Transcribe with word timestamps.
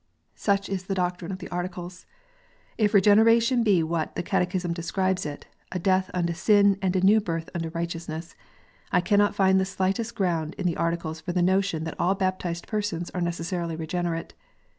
Such 0.33 0.67
is 0.67 0.85
the 0.85 0.95
doctrine 0.95 1.31
of 1.31 1.37
the 1.37 1.49
Articles. 1.49 2.07
If 2.75 2.95
Regeneration 2.95 3.61
be 3.63 3.83
what 3.83 4.15
the 4.15 4.23
Catechism 4.23 4.73
describes 4.73 5.27
it, 5.27 5.45
"a 5.71 5.77
death 5.77 6.09
unto 6.11 6.33
sin 6.33 6.79
and 6.81 6.95
a 6.95 7.01
new 7.01 7.21
birth 7.21 7.51
unto 7.53 7.69
righteousness," 7.69 8.35
I 8.91 8.99
cannot 8.99 9.35
find 9.35 9.59
the 9.59 9.63
slightest 9.63 10.15
ground 10.15 10.55
in 10.57 10.65
the 10.65 10.75
Articles 10.75 11.21
for 11.21 11.33
the 11.33 11.43
notion 11.43 11.83
that 11.83 11.99
all 11.99 12.15
baptized 12.15 12.65
persons 12.65 13.11
are 13.11 13.21
necessarily 13.21 13.75
regenerate. 13.75 14.33